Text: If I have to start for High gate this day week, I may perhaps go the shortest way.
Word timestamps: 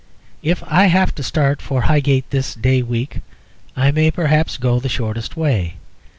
If 0.41 0.63
I 0.65 0.85
have 0.85 1.13
to 1.13 1.21
start 1.21 1.61
for 1.61 1.81
High 1.81 1.99
gate 1.99 2.25
this 2.31 2.55
day 2.55 2.81
week, 2.81 3.19
I 3.75 3.91
may 3.91 4.09
perhaps 4.09 4.57
go 4.57 4.79
the 4.79 4.89
shortest 4.89 5.37
way. 5.37 5.75